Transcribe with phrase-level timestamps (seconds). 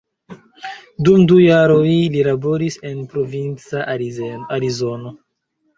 [1.09, 3.87] Dum du jaroj li laboris en provinca
[4.59, 5.17] Arizono.